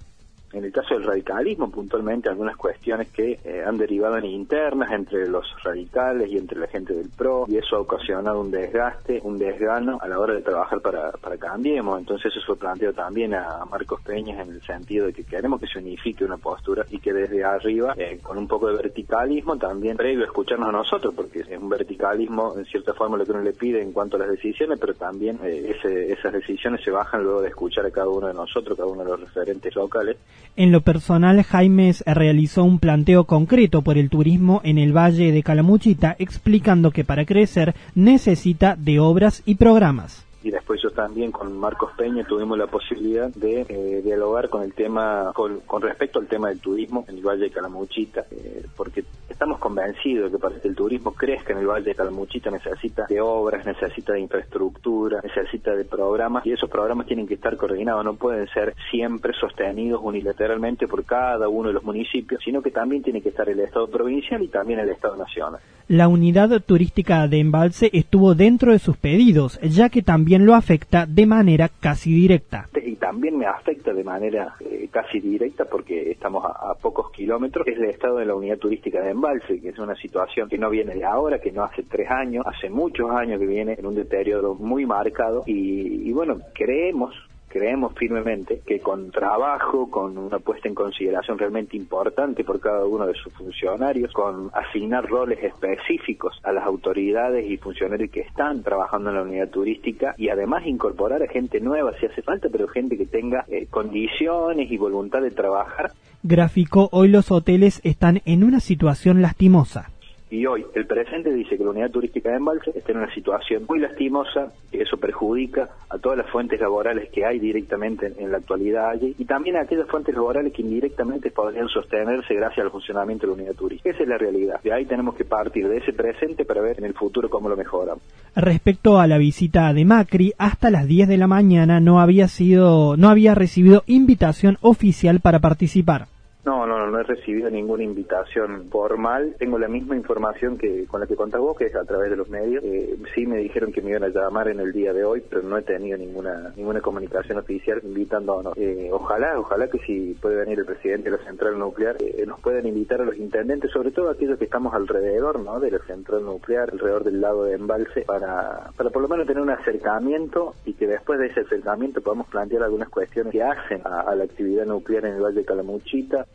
en 0.54 0.64
el 0.64 0.72
caso 0.72 0.96
del 0.96 1.04
radicalismo, 1.04 1.70
puntualmente 1.70 2.30
algunas 2.30 2.58
cuestiones 2.58 3.10
que 3.10 3.40
eh, 3.44 3.64
han 3.66 3.78
derivado 3.78 4.18
en 4.18 4.26
internas 4.26 4.92
entre 4.92 5.28
los 5.28 5.46
radicales 5.64 6.30
y 6.30 6.38
entre 6.38 6.60
la 6.60 6.68
gente 6.68 6.94
del 6.94 7.10
PRO, 7.10 7.46
y 7.48 7.58
eso 7.58 7.76
ha 7.76 7.80
ocasionado 7.80 8.42
un 8.42 8.52
desgaste, 8.52 9.20
un 9.24 9.38
desgano 9.38 10.00
a 10.02 10.08
la 10.08 10.20
hora 10.20 10.34
de 10.34 10.42
trabajar 10.42 10.82
para, 10.82 11.12
para 11.12 11.38
Cambiemos. 11.38 12.00
Entonces 12.00 12.34
eso 12.36 12.46
fue 12.46 12.58
planteado 12.58 12.94
también 12.94 13.34
a 13.34 13.64
Marcos 13.66 14.02
Peñas 14.02 14.40
en 14.40 14.54
el 14.54 14.62
sentido 14.62 15.06
de 15.06 15.14
que 15.14 15.24
queremos 15.24 15.60
que 15.60 15.68
se 15.68 15.80
unifique 15.80 16.26
una 16.26 16.38
postura 16.38 16.86
y 16.90 17.00
que 17.00 17.14
desde 17.14 17.44
arriba, 17.44 17.94
eh, 17.98 18.20
con 18.22 18.38
un 18.38 18.48
poco 18.48 18.68
de 18.68 18.76
verticalismo, 18.76 19.58
también 19.58 19.98
previo 19.98 20.24
a 20.24 20.26
escucharnos 20.26 20.70
a 20.70 20.72
nosotros, 20.72 21.14
porque 21.16 21.40
es 21.40 21.50
un 21.58 21.70
verticalismo 21.70 22.56
en 22.58 22.66
cierta 22.66 22.94
forma 22.94 23.18
lo 23.18 23.26
que 23.26 23.32
uno 23.32 23.42
le 23.42 23.54
pide 23.54 23.82
en 23.82 23.92
cuanto 23.92 24.18
a 24.18 24.20
las 24.20 24.30
decisiones, 24.30 24.80
pero 24.80 24.94
también 24.94 25.40
eh, 25.44 25.76
esas 26.10 26.34
decisiones 26.34 26.84
se 26.84 26.92
bajan 26.92 27.24
luego 27.24 27.42
de 27.42 27.50
escuchar 27.50 27.86
a 27.86 27.92
cada 27.92 28.10
uno 28.10 28.28
de 28.28 28.34
nosotros, 28.34 28.78
cada 28.78 28.90
uno 28.90 29.04
de 29.04 29.10
los 29.12 29.20
referentes 29.22 29.76
locales. 29.76 30.18
En 30.56 30.72
lo 30.72 30.82
personal, 30.82 31.44
Jaimes 31.44 32.04
realizó 32.06 32.64
un 32.64 32.80
planteo 32.80 33.26
concreto 33.26 33.82
por 33.82 33.98
el 33.98 34.10
turismo 34.10 34.62
en 34.64 34.78
el 34.78 34.96
Valle 34.96 35.32
de 35.32 35.44
Calamuchita, 35.44 36.16
explicando 36.20 36.92
que 36.92 37.06
para 37.06 37.26
crecer 37.26 37.76
necesita 37.96 38.76
de 38.76 39.00
obras 39.00 39.42
y 39.46 39.56
programas 39.56 40.26
y 40.44 40.52
después 40.52 40.82
yo 40.82 40.92
también 40.92 41.32
con 41.32 41.58
Marcos 41.58 41.92
Peña 41.98 42.24
tuvimos 42.24 42.58
la 42.58 42.68
posibilidad 42.68 43.30
de 43.30 43.66
eh, 43.68 44.02
dialogar 44.04 44.50
con 44.50 44.64
el 44.64 44.74
tema, 44.74 45.32
con, 45.34 45.62
respecto 45.82 46.20
al 46.20 46.28
tema 46.28 46.50
del 46.50 46.60
turismo 46.60 47.06
en 47.08 47.18
el 47.18 47.26
Valle 47.26 47.46
de 47.46 47.52
Calamuchita, 47.52 48.26
eh, 48.32 48.66
porque 48.76 49.04
estamos 49.28 49.60
convencidos 49.60 50.32
de 50.32 50.38
que 50.38 50.42
para 50.42 50.60
que 50.60 50.68
el 50.68 50.76
turismo 50.76 51.14
crezca 51.14 51.54
en 51.54 51.60
el 51.60 51.68
Valle 51.68 51.86
de 51.86 51.96
Calamuchita 51.96 52.52
necesita 52.52 53.06
de 53.08 53.20
obras, 53.20 53.66
necesita 53.66 54.14
de 54.14 54.22
infraestructura, 54.22 55.22
necesita 55.22 55.76
de 55.76 55.86
programas 55.86 56.46
y 56.46 56.54
esos 56.54 56.70
programas 56.70 57.06
tienen 57.06 57.28
que 57.28 57.34
estar 57.34 57.58
coordinados, 57.58 58.04
no 58.06 58.16
pueden 58.16 58.48
ser 58.48 58.76
siempre 58.90 59.34
sostenidos 59.34 60.02
unilateralmente 60.04 60.88
por 60.88 61.04
cada 61.04 61.50
uno 61.50 61.70
de 61.70 61.74
los 61.74 61.84
municipios, 61.84 62.42
sino 62.44 62.62
que 62.62 62.72
también 62.72 63.04
tiene 63.04 63.22
que 63.22 63.30
estar 63.30 63.50
el 63.50 63.60
Estado 63.60 63.88
provincial 63.88 64.42
y 64.42 64.48
también 64.48 64.80
el 64.80 64.90
Estado 64.90 65.18
nacional. 65.18 65.60
La 65.90 66.08
unidad 66.08 66.62
turística 66.62 67.28
de 67.28 67.40
embalse 67.40 67.90
estuvo 67.94 68.36
dentro 68.36 68.74
de 68.74 68.78
sus 68.78 68.96
pedidos, 68.96 69.60
ya 69.64 69.90
que 69.90 70.04
también 70.04 70.39
lo 70.46 70.56
afecta 70.56 71.06
de 71.06 71.26
manera 71.26 71.70
casi 71.80 72.14
directa. 72.14 72.68
Y 72.84 72.96
también 72.96 73.38
me 73.38 73.46
afecta 73.46 73.94
de 73.94 74.04
manera 74.04 74.56
eh, 74.60 74.88
casi 74.92 75.20
directa 75.20 75.66
porque 75.66 76.12
estamos 76.12 76.44
a, 76.46 76.74
pocos 76.82 77.12
kilómetros, 77.12 77.68
es 77.68 77.78
el 77.78 77.86
estado 77.86 78.18
de 78.18 78.26
la 78.26 78.36
unidad 78.36 78.58
turística 78.58 79.02
de 79.02 79.12
Embalse, 79.12 79.60
que 79.60 79.70
es 79.70 79.80
una 79.80 79.96
situación 79.96 80.50
que 80.50 80.58
no 80.58 80.70
viene 80.70 80.96
de 80.96 81.06
ahora, 81.06 81.40
que 81.40 81.52
no 81.52 81.64
hace 81.64 81.84
tres 81.84 82.10
años, 82.10 82.46
hace 82.48 82.70
muchos 82.70 83.10
años 83.12 83.40
que 83.40 83.46
viene 83.46 83.76
en 83.78 83.86
un 83.86 83.96
deterioro 83.96 84.56
muy 84.56 84.86
marcado 84.86 85.44
y, 85.46 86.10
y 86.10 86.12
bueno, 86.12 86.40
creemos 86.54 87.14
creemos 87.50 87.94
firmemente 87.96 88.62
que 88.66 88.80
con 88.80 89.12
trabajo, 89.12 89.90
con 89.90 90.18
una 90.18 90.40
puesta 90.40 90.68
en 90.68 90.76
consideración 90.76 91.38
realmente 91.38 91.76
importante 91.76 92.44
por 92.44 92.60
cada 92.60 92.86
uno 92.86 93.06
de 93.08 93.16
sus 93.16 93.34
funcionarios, 93.34 94.14
con 94.14 94.52
asignar 94.54 95.06
roles 95.08 95.44
específicos 95.44 96.40
a 96.44 96.52
las 96.52 96.66
autoridades 96.66 97.50
y 97.50 97.58
funcionarios 97.58 98.12
que 98.12 98.22
están 98.22 98.64
trabajando 98.64 99.10
en 99.10 99.16
la 99.16 99.24
unidad 99.24 99.50
turística 99.50 100.16
y 100.18 100.30
además 100.30 100.66
incorporar 100.66 101.24
a 101.24 101.28
gente 101.28 101.60
nueva 101.60 101.94
si 102.00 102.06
hace 102.06 102.22
falta, 102.22 102.48
pero 102.52 102.68
gente 102.68 102.98
que 102.98 103.06
tenga 103.06 103.46
eh, 103.48 103.68
condiciones 103.70 104.72
y 104.72 104.78
voluntad 104.78 105.22
de 105.22 105.32
trabajar. 105.32 105.92
Gráfico, 106.22 106.90
hoy 106.92 107.08
los 107.08 107.32
hoteles 107.32 107.82
están 107.84 108.22
en 108.26 108.44
una 108.44 108.60
situación 108.60 109.22
lastimosa 109.22 109.90
y 110.32 110.46
hoy 110.46 110.66
el 110.76 110.86
presente 110.86 111.34
dice 111.34 111.58
que 111.58 111.64
la 111.64 111.72
unidad 111.72 111.90
turística 111.90 112.30
de 112.30 112.38
Embalse 112.38 112.72
está 112.76 112.92
en 112.92 113.00
una 113.00 113.14
situación 113.14 113.66
muy 113.68 113.80
lastimosa, 113.80 114.52
que 114.72 114.82
eso 114.82 114.98
perjudica 114.98 115.70
a 115.90 115.98
todas 115.98 116.20
las 116.20 116.30
fuentes 116.30 116.60
laborales 116.60 117.10
que 117.10 117.26
hay 117.26 117.40
directamente 117.40 118.14
en, 118.18 118.32
la 118.32 118.38
actualidad 118.38 118.92
allí 118.92 119.16
y 119.18 119.26
también 119.26 119.56
a 119.56 119.62
aquellas 119.62 119.88
fuentes 119.88 120.14
laborales 120.14 120.54
que 120.54 120.62
indirectamente 120.62 121.32
podrían 121.32 121.68
sostenerse 121.68 122.36
gracias 122.36 122.64
al 122.64 122.72
funcionamiento 122.72 123.26
de 123.26 123.34
la 123.34 123.42
unidad 123.42 123.56
turística. 123.56 123.90
Esa 123.90 124.04
es 124.04 124.10
la 124.10 124.18
realidad. 124.20 124.62
De 124.62 124.72
ahí 124.72 124.86
tenemos 124.86 125.16
que 125.16 125.26
partir 125.26 125.68
de 125.68 125.78
ese 125.78 125.94
presente 125.94 126.46
para 126.46 126.62
ver 126.62 126.78
en 126.78 126.86
el 126.86 126.94
futuro 126.94 127.30
cómo 127.30 127.50
lo 127.50 127.58
mejoramos. 127.58 128.04
Respecto 128.36 129.00
a 129.00 129.08
la 129.08 129.18
visita 129.18 129.74
de 129.74 129.84
Macri, 129.84 130.34
hasta 130.38 130.70
las 130.70 130.86
10 130.86 131.08
de 131.08 131.18
la 131.18 131.28
mañana 131.28 131.80
no 131.80 132.00
había 132.00 132.28
sido 132.28 132.98
no 132.98 133.10
había 133.10 133.34
recibido 133.34 133.84
invitación 133.88 134.58
oficial 134.62 135.22
para 135.22 135.40
participar. 135.40 136.08
No, 136.46 136.66
no, 136.66 136.88
no 136.88 137.00
he 137.00 137.04
recibido 137.04 137.50
ninguna 137.50 137.84
invitación 137.84 138.70
formal. 138.70 139.36
Tengo 139.38 139.60
la 139.60 139.68
misma 139.68 139.96
información 139.96 140.58
que 140.58 140.86
con 140.88 141.02
la 141.02 141.08
que 141.08 141.16
contás 141.16 141.42
vos, 141.42 141.58
que 141.58 141.66
es 141.66 141.76
a 141.76 141.84
través 141.84 142.10
de 142.10 142.16
los 142.16 142.30
medios. 142.30 142.64
Eh, 142.64 142.98
sí 143.14 143.26
me 143.26 143.38
dijeron 143.38 143.74
que 143.74 143.82
me 143.82 143.92
iban 143.92 144.04
a 144.04 144.10
llamar 144.10 144.48
en 144.48 144.60
el 144.60 144.72
día 144.72 144.94
de 144.94 145.04
hoy, 145.04 145.22
pero 145.30 145.42
no 145.44 145.58
he 145.58 145.64
tenido 145.64 145.98
ninguna 145.98 146.54
ninguna 146.56 146.82
comunicación 146.82 147.38
oficial 147.38 147.82
invitándonos. 147.84 148.58
Eh, 148.58 148.90
ojalá, 148.92 149.38
ojalá 149.38 149.68
que 149.68 149.80
si 149.80 150.14
puede 150.22 150.38
venir 150.38 150.60
el 150.60 150.66
presidente 150.66 151.12
de 151.12 151.18
la 151.18 151.24
central 151.24 151.60
nuclear, 151.60 151.98
eh, 152.00 152.24
nos 152.26 152.40
puedan 152.40 152.66
invitar 152.66 153.02
a 153.02 153.06
los 153.06 153.18
intendentes, 153.18 153.72
sobre 153.72 153.92
todo 153.92 154.10
aquellos 154.10 154.38
que 154.38 154.46
estamos 154.46 154.74
alrededor 154.74 155.40
¿no? 155.40 155.60
de 155.60 155.72
la 155.72 155.80
central 155.80 156.24
nuclear, 156.24 156.70
alrededor 156.72 157.04
del 157.04 157.22
lago 157.22 157.44
de 157.44 157.56
embalse, 157.56 158.02
para, 158.02 158.72
para 158.76 158.90
por 158.90 159.02
lo 159.02 159.08
menos 159.08 159.28
tener 159.28 159.42
un 159.42 159.50
acercamiento 159.50 160.56
y 160.66 160.74
que 160.74 160.88
después 160.88 161.20
de 161.20 161.28
ese 161.28 161.42
acercamiento 161.42 162.02
podamos 162.02 162.28
plantear 162.28 162.64
algunas 162.64 162.90
cuestiones 162.90 163.32
que 163.32 163.44
hacen 163.44 163.82
a, 163.86 164.16
la 164.16 164.24
actividad 164.24 164.66
nuclear 164.66 165.06
en 165.06 165.16
el 165.16 165.22
Valle 165.22 165.40
de 165.40 165.46
Calamuchita. 165.46 166.26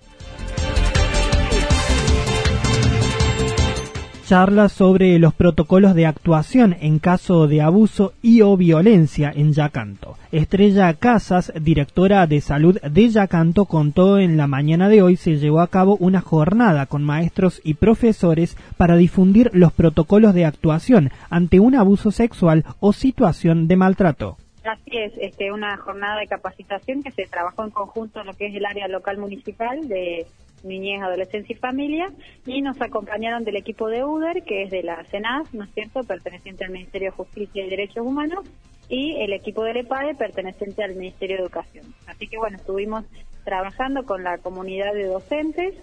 Charla 4.27 4.71
sobre 4.71 5.19
los 5.19 5.35
protocolos 5.35 5.95
de 5.95 6.07
actuación 6.07 6.75
en 6.81 6.99
caso 6.99 7.47
de 7.47 7.61
abuso 7.61 8.15
y 8.23 8.41
o 8.41 8.57
violencia 8.57 9.31
en 9.35 9.53
Yacanto. 9.53 10.17
Estrella 10.33 10.95
Casas, 10.95 11.53
directora 11.61 12.27
de 12.27 12.41
salud 12.41 12.81
de 12.81 13.09
Yacanto, 13.11 13.67
contó 13.67 14.19
en 14.19 14.37
la 14.37 14.47
mañana 14.47 14.89
de 14.89 15.03
hoy 15.03 15.17
se 15.17 15.39
llevó 15.39 15.61
a 15.61 15.69
cabo 15.69 15.97
una 16.01 16.21
jornada 16.23 16.87
con 16.87 17.05
maestros 17.05 17.61
y 17.65 17.75
profesores 17.75 18.57
para 18.79 18.97
difundir 18.97 19.51
los 19.53 19.73
protocolos 19.73 20.35
de 20.35 20.47
actuación 20.47 21.11
ante 21.29 21.61
un 21.61 21.75
abuso 21.75 22.11
sexual 22.11 22.65
o 22.81 22.93
situación 22.93 23.69
de 23.69 23.77
maltrato. 23.77 24.39
Así 24.64 24.97
es, 24.97 25.12
este, 25.18 25.52
una 25.52 25.76
jornada 25.76 26.18
de 26.21 26.26
capacitación 26.26 27.02
que 27.02 27.11
se 27.11 27.26
trabajó 27.26 27.64
en 27.64 27.71
conjunto 27.71 28.21
en 28.21 28.26
lo 28.26 28.33
que 28.33 28.47
es 28.47 28.54
el 28.54 28.64
área 28.64 28.88
local 28.88 29.18
municipal 29.18 29.87
de 29.87 30.26
niñez, 30.62 31.02
adolescencia 31.02 31.54
y 31.54 31.59
familia, 31.59 32.06
y 32.47 32.62
nos 32.62 32.80
acompañaron 32.80 33.44
del 33.44 33.56
equipo 33.56 33.88
de 33.88 34.02
UDER, 34.02 34.42
que 34.42 34.62
es 34.62 34.71
de 34.71 34.83
la 34.83 35.04
CENAS, 35.04 35.52
¿no 35.52 35.64
es 35.64 35.71
cierto?, 35.75 36.00
perteneciente 36.04 36.64
al 36.64 36.71
Ministerio 36.71 37.11
de 37.11 37.16
Justicia 37.16 37.64
y 37.64 37.68
Derechos 37.68 38.06
Humanos, 38.06 38.47
y 38.88 39.16
el 39.21 39.35
equipo 39.35 39.64
del 39.64 39.78
EPADE, 39.78 40.14
perteneciente 40.14 40.83
al 40.83 40.94
Ministerio 40.94 41.37
de 41.37 41.42
Educación. 41.42 41.94
Así 42.06 42.26
que 42.26 42.38
bueno, 42.38 42.56
estuvimos 42.56 43.04
trabajando 43.44 44.04
con 44.04 44.25
la 44.25 44.38
comunidad 44.38 44.94
de 44.94 45.04
docentes, 45.04 45.75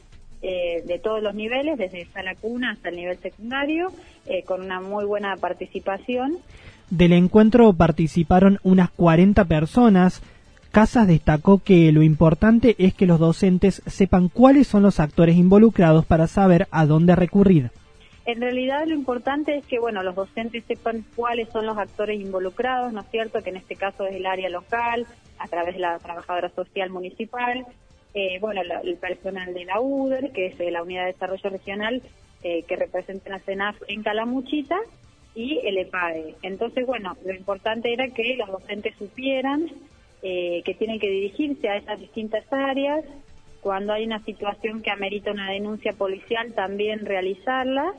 eh, 0.42 0.84
de 0.86 1.00
todos 1.00 1.22
los 1.22 1.36
niveles, 1.36 1.78
desde 1.78 2.06
sala 2.06 2.36
cuna 2.36 2.72
hasta 2.72 2.90
el 2.90 2.96
nivel 2.96 3.18
secundario, 3.18 3.92
eh, 4.26 4.44
con 4.44 4.62
una 4.62 4.82
muy 4.82 5.06
buena 5.06 5.36
participación. 5.38 6.38
Del 6.90 7.14
encuentro 7.14 7.72
participaron 7.74 8.60
unas 8.64 8.90
40 8.92 9.46
personas. 9.46 10.22
Casas 10.72 11.08
destacó 11.08 11.60
que 11.60 11.92
lo 11.92 12.02
importante 12.02 12.76
es 12.80 12.94
que 12.94 13.06
los 13.06 13.20
docentes 13.20 13.82
sepan 13.86 14.30
cuáles 14.30 14.68
son 14.68 14.84
los 14.84 15.00
actores 15.00 15.36
involucrados 15.36 16.06
para 16.06 16.28
saber 16.28 16.68
a 16.72 16.86
dónde 16.86 17.16
recurrir. 17.16 17.72
En 18.26 18.40
realidad 18.40 18.86
lo 18.88 18.96
importante 18.96 19.58
es 19.58 19.66
que 19.66 19.80
bueno 19.80 20.04
los 20.04 20.16
docentes 20.16 20.64
sepan 20.66 21.04
cuáles 21.16 21.50
son 21.50 21.66
los 21.66 21.78
actores 21.78 22.20
involucrados, 22.20 22.94
¿no 22.94 23.02
es 23.02 23.08
cierto? 23.10 23.42
Que 23.44 23.50
en 23.50 23.58
este 23.58 23.76
caso 23.76 24.06
es 24.06 24.16
el 24.16 24.26
área 24.26 24.50
local, 24.50 25.06
a 25.40 25.48
través 25.48 25.74
de 25.76 25.82
la 25.82 25.98
trabajadora 26.00 26.50
social 26.50 26.90
municipal, 26.90 27.66
eh, 28.14 28.40
bueno, 28.40 28.62
el 28.62 28.98
personal 28.98 29.54
de 29.54 29.66
la 29.66 29.80
UDER, 29.80 30.32
que 30.32 30.48
es 30.48 30.60
la 30.60 30.84
Unidad 30.84 31.06
de 31.06 31.14
Desarrollo 31.14 31.50
Regional, 31.50 32.02
eh, 32.44 32.64
que 32.64 32.76
representa 32.76 33.30
la 33.30 33.40
CENAF 33.40 33.78
en 33.88 34.04
Calamuchita, 34.04 34.78
y 35.36 35.60
el 35.64 35.78
EPADE. 35.78 36.36
Entonces, 36.42 36.86
bueno, 36.86 37.16
lo 37.26 37.34
importante 37.34 37.94
era 37.94 38.08
que 38.10 38.36
los 38.36 38.50
docentes 38.50 38.96
supieran 38.98 39.68
eh, 40.24 40.62
que 40.66 40.76
tienen 40.76 41.00
que 41.00 41.10
dirigirse 41.10 41.70
a 41.70 41.78
esas 41.78 42.00
distintas 42.00 42.44
áreas. 42.52 43.04
Cuando 43.62 43.94
hay 43.94 44.06
una 44.06 44.24
situación 44.24 44.82
que 44.82 44.92
amerita 44.92 45.32
una 45.32 45.52
denuncia 45.52 45.94
policial, 45.94 46.54
también 46.54 47.06
realizarla. 47.06 47.94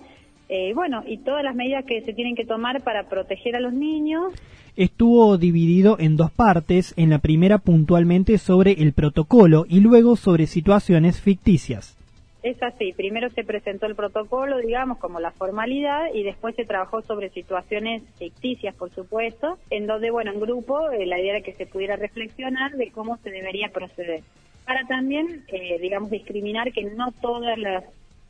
Eh, 0.55 0.75
bueno, 0.75 1.03
y 1.07 1.17
todas 1.17 1.43
las 1.43 1.55
medidas 1.55 1.83
que 1.87 2.03
se 2.03 2.13
tienen 2.13 2.37
que 2.37 2.45
tomar 2.45 2.83
para 2.83 3.05
proteger 3.05 3.57
a 3.57 3.61
los 3.61 3.73
niños. 3.73 4.35
Estuvo 4.77 5.39
dividido 5.39 5.97
en 5.99 6.19
dos 6.19 6.31
partes, 6.31 6.93
en 6.99 7.09
la 7.09 7.21
primera 7.21 7.57
puntualmente 7.57 8.37
sobre 8.37 8.73
el 8.73 8.93
protocolo 8.93 9.65
y 9.67 9.81
luego 9.81 10.15
sobre 10.15 10.47
situaciones 10.47 11.23
ficticias. 11.23 11.97
Es 12.43 12.63
así, 12.63 12.93
primero 12.93 13.31
se 13.31 13.45
presentó 13.45 13.87
el 13.87 13.95
protocolo, 13.95 14.59
digamos, 14.59 14.99
como 14.99 15.21
la 15.21 15.31
formalidad 15.31 16.13
y 16.13 16.23
después 16.23 16.55
se 16.55 16.67
trabajó 16.67 17.01
sobre 17.01 17.31
situaciones 17.31 18.03
ficticias, 18.19 18.75
por 18.75 18.91
supuesto, 18.91 19.57
en 19.71 19.87
donde, 19.87 20.11
bueno, 20.11 20.33
en 20.33 20.41
grupo 20.41 20.91
eh, 20.91 21.07
la 21.07 21.19
idea 21.19 21.37
era 21.37 21.45
que 21.45 21.55
se 21.55 21.65
pudiera 21.65 21.97
reflexionar 21.97 22.73
de 22.73 22.91
cómo 22.91 23.17
se 23.25 23.31
debería 23.31 23.71
proceder. 23.71 24.21
Para 24.67 24.87
también, 24.87 25.45
eh, 25.49 25.79
digamos, 25.81 26.11
discriminar 26.11 26.73
que 26.73 26.85
no 26.85 27.11
todas 27.23 27.57
las, 27.57 27.85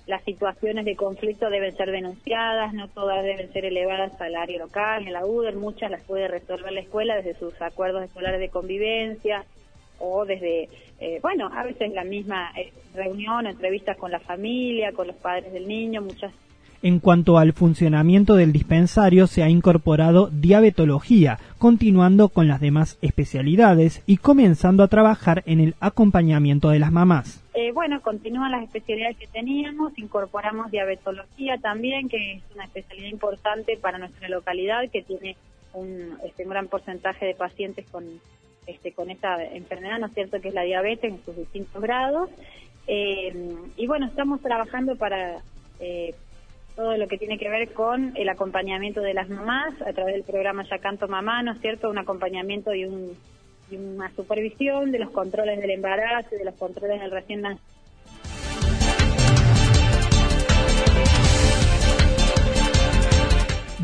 las 0.07 0.23
situaciones 0.25 0.85
de 0.85 0.97
conflicto 0.97 1.49
deben 1.49 1.77
ser 1.77 1.91
denunciadas, 1.91 2.75
no 2.75 2.89
todas 2.89 3.23
deben 3.23 3.53
ser 3.53 3.65
elevadas 3.65 4.21
al 4.21 4.35
área 4.35 4.59
local, 4.59 5.07
en 5.07 5.13
la 5.13 5.25
UDER, 5.25 5.57
muchas 5.57 5.91
las 5.91 6.03
puede 6.03 6.29
resolver 6.29 6.73
la 6.73 6.81
escuela 6.81 7.17
desde 7.17 7.35
sus 7.35 7.61
acuerdos 7.63 8.03
escolares 8.05 8.41
de 8.41 8.49
convivencia, 8.49 9.45
o 10.01 10.25
desde, 10.25 10.69
eh, 10.99 11.21
bueno, 11.23 11.49
a 11.55 11.63
veces 11.63 11.93
la 11.93 12.05
misma 12.05 12.51
eh, 12.57 12.73
reunión, 12.95 13.47
entrevistas 13.47 13.97
con 13.97 14.11
la 14.11 14.19
familia, 14.19 14.93
con 14.93 15.07
los 15.07 15.17
padres 15.17 15.53
del 15.53 15.69
niño, 15.69 16.03
muchas. 16.03 16.33
En 16.83 16.99
cuanto 16.99 17.39
al 17.39 17.53
funcionamiento 17.53 18.35
del 18.35 18.53
dispensario, 18.53 19.29
se 19.29 19.45
ha 19.45 19.49
incorporado 19.49 20.29
diabetología, 20.33 21.39
continuando 21.59 22.29
con 22.29 22.49
las 22.49 22.61
demás 22.61 22.99
especialidades 23.03 24.03
y 24.05 24.17
comenzando 24.17 24.83
a 24.83 24.89
trabajar 24.89 25.45
en 25.47 25.61
el 25.61 25.77
acompañamiento 25.79 26.71
de 26.71 26.81
las 26.81 26.91
mamás. 26.91 27.42
Eh, 27.55 27.71
bueno, 27.73 28.01
continúan 28.01 28.51
las 28.51 28.65
especialidades 28.65 29.19
que 29.19 29.27
teníamos, 29.27 29.99
incorporamos 29.99 30.71
diabetología 30.71 31.59
también, 31.59 32.09
que 32.09 32.35
es 32.35 32.43
una 32.55 32.65
especialidad 32.65 33.11
importante 33.11 33.77
para 33.77 33.99
nuestra 33.99 34.29
localidad, 34.29 34.89
que 34.91 35.03
tiene 35.03 35.37
un, 35.75 36.19
este, 36.25 36.45
gran 36.45 36.69
porcentaje 36.69 37.27
de 37.27 37.35
pacientes 37.35 37.87
con 37.91 38.05
este, 38.67 38.93
con 38.93 39.11
esta 39.11 39.43
enfermedad, 39.45 39.99
¿no 39.99 40.07
es 40.07 40.15
cierto?, 40.15 40.41
que 40.41 40.49
es 40.49 40.55
la 40.55 40.63
diabetes 40.63 41.13
en 41.13 41.25
sus 41.25 41.37
distintos 41.37 41.83
grados. 41.83 42.31
Eh, 42.87 43.35
y 43.77 43.87
bueno, 43.87 44.07
estamos 44.07 44.41
trabajando 44.41 44.97
para 44.97 45.43
eh, 45.81 46.15
todo 46.77 46.97
lo 46.97 47.09
que 47.09 47.19
tiene 47.19 47.39
que 47.39 47.49
ver 47.49 47.73
con 47.73 48.17
el 48.17 48.29
acompañamiento 48.29 49.01
de 49.01 49.15
las 49.15 49.29
mamás 49.29 49.75
a 49.83 49.93
través 49.93 50.15
del 50.15 50.23
programa 50.23 50.65
Ya 50.71 50.79
Canto 50.79 51.09
Mamá, 51.09 51.43
¿no 51.43 51.53
es 51.53 51.61
cierto?, 51.61 51.91
un 51.91 51.99
acompañamiento 51.99 52.73
y, 52.73 52.85
un, 52.85 53.17
una 53.77 54.11
supervisión 54.15 54.93
de 54.93 54.99
los 54.99 55.11
controles 55.11 55.61
del 55.61 55.71
embarazo 55.71 56.35
y 56.35 56.39
de 56.39 56.45
los 56.45 56.55
controles 56.55 57.01
del 57.01 57.11
recién 57.11 57.43
nacido 57.43 57.73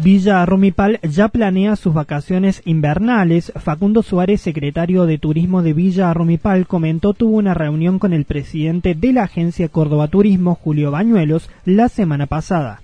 Villa 0.01 0.47
Rumipal 0.47 1.01
ya 1.03 1.27
planea 1.29 1.75
sus 1.75 1.93
vacaciones 1.93 2.63
invernales. 2.65 3.53
Facundo 3.57 4.05
Suárez, 4.05 4.41
secretario 4.41 5.07
de 5.07 5.19
Turismo 5.19 5.63
de 5.63 5.73
Villa 5.73 6.15
Rumipal, 6.15 6.69
comentó 6.69 7.15
tuvo 7.15 7.37
una 7.37 7.53
reunión 7.53 7.99
con 7.99 8.13
el 8.13 8.25
presidente 8.25 8.95
de 8.95 9.13
la 9.13 9.25
agencia 9.25 9.69
Córdoba 9.69 10.07
Turismo, 10.07 10.55
Julio 10.55 10.93
Bañuelos, 10.93 11.51
la 11.65 11.89
semana 11.89 12.27
pasada. 12.27 12.81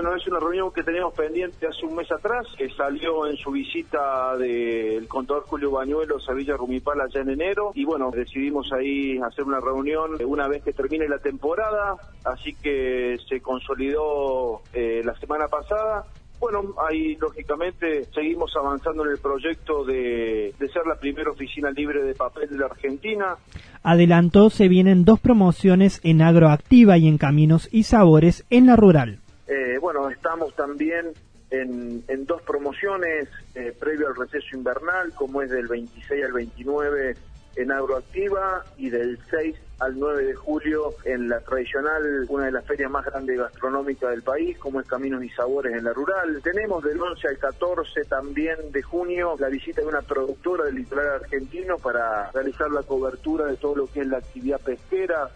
Bueno, 0.00 0.14
es 0.14 0.28
una 0.28 0.38
reunión 0.38 0.70
que 0.72 0.84
teníamos 0.84 1.12
pendiente 1.12 1.66
hace 1.66 1.84
un 1.84 1.96
mes 1.96 2.08
atrás, 2.12 2.46
que 2.56 2.70
salió 2.70 3.26
en 3.26 3.36
su 3.36 3.50
visita 3.50 4.36
del 4.36 5.08
contador 5.08 5.42
Julio 5.48 5.72
Bañuelos 5.72 6.24
a 6.28 6.34
Villa 6.34 6.56
Rumipal 6.56 7.00
allá 7.00 7.22
en 7.22 7.30
enero, 7.30 7.72
y 7.74 7.84
bueno, 7.84 8.12
decidimos 8.12 8.72
ahí 8.72 9.18
hacer 9.18 9.42
una 9.42 9.58
reunión 9.58 10.12
una 10.24 10.46
vez 10.46 10.62
que 10.62 10.72
termine 10.72 11.08
la 11.08 11.18
temporada, 11.18 11.96
así 12.24 12.54
que 12.54 13.16
se 13.28 13.40
consolidó 13.40 14.60
eh, 14.72 15.02
la 15.04 15.18
semana 15.18 15.48
pasada 15.48 16.04
bueno, 16.38 16.62
ahí 16.88 17.16
lógicamente 17.16 18.04
seguimos 18.14 18.52
avanzando 18.54 19.04
en 19.04 19.10
el 19.10 19.18
proyecto 19.18 19.84
de, 19.84 20.54
ser 20.72 20.86
la 20.86 20.94
primera 20.94 21.32
oficina 21.32 21.72
libre 21.72 22.04
de 22.04 22.14
papel 22.14 22.48
de 22.50 22.58
la 22.58 22.66
Argentina. 22.66 23.36
Adelantó, 23.82 24.48
se 24.48 24.68
vienen 24.68 25.04
dos 25.04 25.18
promociones 25.18 26.00
en 26.04 26.22
agroactiva 26.22 26.96
y 26.96 27.08
en 27.08 27.18
caminos 27.18 27.68
y 27.72 27.82
sabores 27.82 28.46
en 28.50 28.66
la 28.66 28.76
rural. 28.76 29.18
Eh, 29.48 29.78
bueno, 29.80 30.10
estamos 30.10 30.54
también 30.54 31.12
en, 31.50 32.04
dos 32.26 32.42
promociones 32.42 33.28
eh, 33.54 33.74
previo 33.78 34.08
al 34.08 34.16
receso 34.16 34.54
invernal, 34.54 35.12
como 35.14 35.42
es 35.42 35.50
del 35.50 35.66
26 35.66 36.24
al 36.24 36.32
29 36.32 37.16
en 37.56 37.72
Agroactiva 37.72 38.64
y 38.76 38.90
del 38.90 39.18
6 39.30 39.56
al 39.80 39.98
9 39.98 40.24
de 40.26 40.34
julio 40.34 40.94
en 41.04 41.28
la 41.28 41.40
tradicional, 41.40 42.26
una 42.28 42.46
de 42.46 42.52
las 42.52 42.64
ferias 42.64 42.90
más 42.90 43.04
grandes 43.04 43.38
gastronómicas 43.38 44.10
del 44.10 44.22
país, 44.22 44.58
como 44.58 44.80
es 44.80 44.86
Caminos 44.86 45.24
y 45.24 45.28
Sabores 45.30 45.74
en 45.74 45.84
la 45.84 45.92
Rural. 45.92 46.40
Tenemos 46.42 46.84
del 46.84 47.00
11 47.00 47.28
al 47.28 47.38
14 47.38 48.04
también 48.04 48.56
de 48.70 48.82
junio 48.82 49.34
la 49.38 49.48
visita 49.48 49.80
de 49.80 49.86
una 49.86 50.02
productora 50.02 50.64
del 50.64 50.76
litoral 50.76 51.22
argentino 51.22 51.78
para 51.78 52.30
realizar 52.32 52.70
la 52.70 52.82
cobertura 52.82 53.46
de 53.46 53.56
todo 53.56 53.76
lo 53.76 53.86
que 53.86 54.00
es 54.00 54.06
la 54.06 54.18
actividad 54.18 54.60
pesquera, 54.60 55.30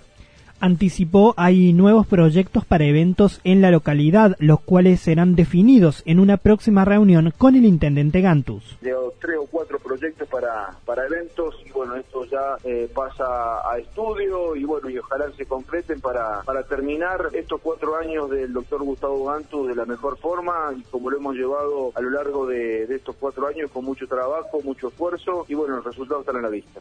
Anticipó 0.64 1.34
hay 1.36 1.72
nuevos 1.72 2.06
proyectos 2.06 2.64
para 2.64 2.84
eventos 2.84 3.40
en 3.42 3.62
la 3.62 3.72
localidad, 3.72 4.36
los 4.38 4.60
cuales 4.60 5.00
serán 5.00 5.34
definidos 5.34 6.04
en 6.06 6.20
una 6.20 6.36
próxima 6.36 6.84
reunión 6.84 7.32
con 7.36 7.56
el 7.56 7.64
intendente 7.64 8.20
Gantus. 8.20 8.78
Llevo 8.80 9.12
tres 9.20 9.38
o 9.40 9.46
cuatro 9.46 9.80
proyectos 9.80 10.28
para, 10.28 10.70
para 10.86 11.04
eventos 11.04 11.56
y 11.66 11.70
bueno, 11.72 11.96
esto 11.96 12.24
ya 12.26 12.58
eh, 12.62 12.88
pasa 12.94 13.24
a 13.68 13.76
estudio 13.78 14.54
y 14.54 14.62
bueno, 14.62 14.88
y 14.88 14.98
ojalá 14.98 15.32
se 15.32 15.46
concreten 15.46 16.00
para, 16.00 16.42
para 16.42 16.62
terminar 16.62 17.30
estos 17.32 17.60
cuatro 17.60 17.96
años 17.96 18.30
del 18.30 18.52
doctor 18.52 18.84
Gustavo 18.84 19.24
Gantus 19.24 19.66
de 19.66 19.74
la 19.74 19.84
mejor 19.84 20.16
forma 20.16 20.72
y 20.76 20.82
como 20.82 21.10
lo 21.10 21.16
hemos 21.16 21.34
llevado 21.34 21.90
a 21.96 22.00
lo 22.00 22.10
largo 22.10 22.46
de, 22.46 22.86
de 22.86 22.94
estos 22.94 23.16
cuatro 23.16 23.48
años 23.48 23.68
con 23.72 23.84
mucho 23.84 24.06
trabajo, 24.06 24.60
mucho 24.62 24.86
esfuerzo 24.86 25.44
y 25.48 25.54
bueno, 25.54 25.74
los 25.74 25.86
resultados 25.86 26.20
están 26.24 26.36
a 26.36 26.42
la 26.42 26.50
vista. 26.50 26.80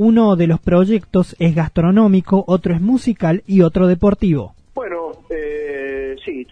Uno 0.00 0.36
de 0.36 0.46
los 0.46 0.60
proyectos 0.60 1.34
es 1.40 1.56
gastronómico, 1.56 2.44
otro 2.46 2.72
es 2.72 2.80
musical 2.80 3.42
y 3.48 3.62
otro 3.62 3.88
deportivo. 3.88 4.54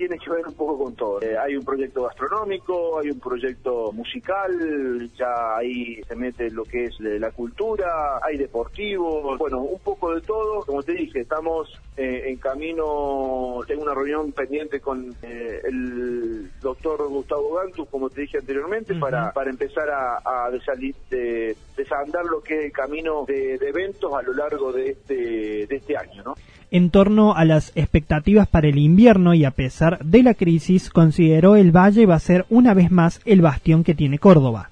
Tiene 0.07 0.23
que 0.23 0.31
ver 0.31 0.47
un 0.47 0.55
poco 0.55 0.85
con 0.85 0.95
todo. 0.95 1.21
Eh, 1.21 1.37
hay 1.37 1.57
un 1.57 1.65
proyecto 1.65 2.05
gastronómico, 2.05 3.01
hay 3.01 3.11
un 3.11 3.19
proyecto 3.19 3.91
musical, 3.91 5.11
ya 5.19 5.57
ahí 5.57 6.01
se 6.07 6.15
mete 6.15 6.49
lo 6.49 6.63
que 6.63 6.85
es 6.85 7.01
la 7.01 7.33
cultura, 7.33 8.21
hay 8.23 8.37
deportivo, 8.37 9.37
bueno, 9.37 9.63
un 9.63 9.81
poco 9.81 10.15
de 10.15 10.21
todo. 10.21 10.65
Como 10.65 10.85
te 10.85 10.93
dije, 10.93 11.23
estamos 11.23 11.77
eh, 11.97 12.25
en 12.27 12.37
camino, 12.37 13.59
tengo 13.67 13.83
una 13.83 13.95
reunión 13.95 14.31
pendiente 14.31 14.79
con 14.81 15.13
eh, 15.23 15.61
el 15.65 16.53
doctor 16.61 17.09
Gustavo 17.09 17.55
Gantus, 17.55 17.89
como 17.89 18.09
te 18.09 18.21
dije 18.21 18.39
anteriormente, 18.39 18.95
para, 18.95 19.33
para 19.33 19.51
empezar 19.51 19.91
a, 19.91 20.19
a 20.25 20.51
de, 20.51 21.57
desandar 21.77 22.25
lo 22.27 22.41
que 22.43 22.59
es 22.59 22.65
el 22.67 22.73
camino 22.73 23.25
de, 23.27 23.59
de, 23.59 23.69
eventos 23.71 24.13
a 24.15 24.23
lo 24.23 24.35
largo 24.35 24.73
de 24.73 24.91
este, 24.91 25.67
de 25.67 25.77
este 25.77 25.97
año, 25.97 26.23
¿no? 26.23 26.35
En 26.71 26.91
torno 26.91 27.35
a 27.35 27.45
las 27.45 27.73
expectativas 27.77 28.49
para 28.49 28.69
el 28.69 28.79
invierno 28.79 29.35
y 29.35 29.45
a 29.45 29.53
pesar 29.53 29.96
de 30.03 30.23
la 30.23 30.35
crisis, 30.35 30.91
consideró 30.91 31.57
el 31.57 31.73
Valle 31.73 32.07
va 32.07 32.15
a 32.15 32.21
ser 32.21 32.47
una 32.49 32.75
vez 32.75 32.91
más 32.91 33.21
el 33.25 33.43
bastión 33.43 33.85
que 33.85 33.95
tiene 33.95 34.19
Córdoba. 34.19 34.71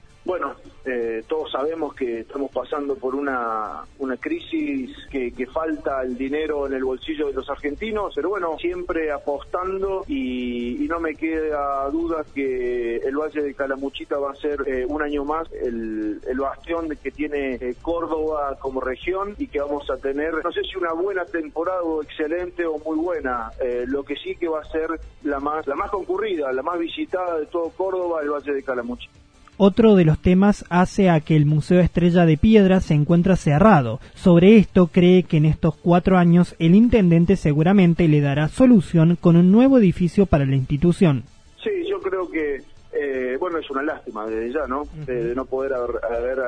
Eh, 0.85 1.23
todos 1.27 1.51
sabemos 1.51 1.95
que 1.95 2.21
estamos 2.21 2.51
pasando 2.51 2.97
por 2.97 3.15
una, 3.15 3.83
una 3.99 4.17
crisis 4.17 4.91
que, 5.11 5.33
que, 5.33 5.47
falta 5.47 6.03
el 6.03 6.17
dinero 6.17 6.67
en 6.67 6.73
el 6.73 6.85
bolsillo 6.85 7.29
de 7.29 7.35
los 7.35 7.49
argentinos, 7.49 8.13
pero 8.15 8.31
bueno, 8.31 8.57
siempre 8.59 9.13
apostando 9.13 10.05
y, 10.09 10.85
y 10.85 10.89
no 10.89 11.01
me 11.01 11.15
queda 11.15 11.89
duda 11.91 12.25
que 12.35 12.97
el 12.97 13.17
Valle 13.17 13.43
de 13.43 13.55
Calamuchita 13.55 14.19
va 14.19 14.33
a 14.33 14.35
ser 14.35 14.63
eh, 14.67 14.85
un 14.87 15.03
año 15.03 15.25
más 15.25 15.51
el, 15.53 16.21
el 16.27 16.39
bastión 16.39 16.89
que 17.03 17.11
tiene 17.11 17.55
eh, 17.55 17.75
Córdoba 17.81 18.57
como 18.59 18.81
región 18.81 19.35
y 19.39 19.47
que 19.47 19.61
vamos 19.61 19.89
a 19.91 19.97
tener, 19.97 20.35
no 20.45 20.53
sé 20.53 20.63
si 20.63 20.77
una 20.77 20.93
buena 20.93 21.25
temporada 21.25 21.83
o 21.83 22.03
excelente 22.03 22.67
o 22.67 22.79
muy 22.79 22.97
buena, 22.97 23.51
eh, 23.61 23.85
lo 23.87 24.03
que 24.03 24.17
sí 24.17 24.35
que 24.37 24.49
va 24.49 24.61
a 24.61 24.65
ser 24.65 24.89
la 25.23 25.41
más, 25.41 25.67
la 25.67 25.75
más 25.75 25.91
concurrida, 25.91 26.53
la 26.53 26.63
más 26.63 26.79
visitada 26.79 27.39
de 27.39 27.47
todo 27.47 27.71
Córdoba, 27.71 28.21
el 28.23 28.31
Valle 28.31 28.53
de 28.53 28.63
Calamuchita. 28.63 29.25
Otro 29.57 29.95
de 29.95 30.05
los 30.05 30.19
temas 30.19 30.65
hace 30.69 31.09
a 31.11 31.21
que 31.21 31.37
el 31.37 31.47
Museo 31.47 31.79
Estrella 31.81 32.27
de 32.27 32.37
Piedra 32.37 32.81
se 32.81 32.95
encuentre 32.95 33.37
cerrado. 33.37 34.01
Sobre 34.15 34.57
esto 34.57 34.89
cree 34.89 35.23
que 35.23 35.37
en 35.37 35.45
estos 35.45 35.77
cuatro 35.77 36.19
años 36.19 36.57
el 36.59 36.75
intendente 36.75 37.37
seguramente 37.37 38.09
le 38.09 38.21
dará 38.21 38.49
solución 38.49 39.17
con 39.21 39.37
un 39.37 39.53
nuevo 39.53 39.79
edificio 39.79 40.27
para 40.27 40.45
la 40.45 40.57
institución. 40.57 41.23
Sí, 41.63 41.71
yo 41.89 42.01
creo 42.01 42.29
que, 42.29 42.63
eh, 42.93 43.37
bueno, 43.39 43.59
es 43.59 43.71
una 43.71 43.83
lástima 43.83 44.27
desde 44.27 44.53
ya, 44.53 44.67
¿no? 44.67 44.83
de, 45.07 45.35
no 45.37 45.45
poder 45.45 45.75
haber, 45.75 46.05
haber 46.05 46.39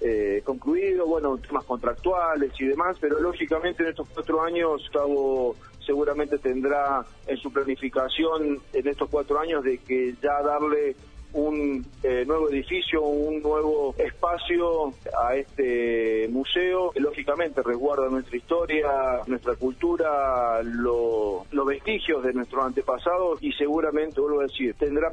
eh, 0.00 0.40
concluido, 0.44 1.06
bueno, 1.06 1.38
temas 1.38 1.64
contractuales 1.64 2.52
y 2.60 2.66
demás, 2.66 2.96
pero 3.00 3.18
lógicamente 3.18 3.82
en 3.82 3.88
estos 3.88 4.08
cuatro 4.14 4.40
años 4.42 4.82
Gustavo 4.82 5.56
seguramente 5.84 6.38
tendrá 6.38 7.04
en 7.26 7.36
su 7.38 7.52
planificación 7.52 8.60
en 8.72 8.86
estos 8.86 9.08
cuatro 9.10 9.40
años 9.40 9.64
de 9.64 9.78
que 9.78 10.14
ya 10.22 10.40
darle 10.42 10.94
un 11.32 11.84
eh, 12.02 12.24
nuevo 12.26 12.48
edificio, 12.48 13.02
un 13.02 13.42
nuevo 13.42 13.94
espacio 13.98 14.94
a 15.22 15.34
este 15.34 16.28
museo 16.30 16.90
que 16.90 17.00
lógicamente 17.00 17.62
resguarda 17.62 18.08
nuestra 18.08 18.36
historia, 18.36 18.88
nuestra 19.26 19.54
cultura, 19.56 20.62
lo, 20.62 21.44
los 21.50 21.66
vestigios 21.66 22.22
de 22.22 22.32
nuestros 22.32 22.64
antepasados 22.64 23.42
y 23.42 23.52
seguramente, 23.52 24.20
vuelvo 24.20 24.40
a 24.40 24.44
decir, 24.44 24.74
tendrá 24.74 25.12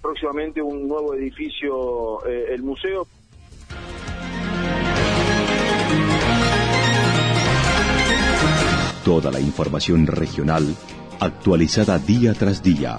próximamente 0.00 0.60
un 0.60 0.88
nuevo 0.88 1.14
edificio 1.14 2.24
eh, 2.26 2.46
el 2.50 2.62
museo. 2.62 3.06
Toda 9.04 9.32
la 9.32 9.40
información 9.40 10.06
regional 10.06 10.64
actualizada 11.18 11.98
día 11.98 12.34
tras 12.34 12.62
día 12.62 12.98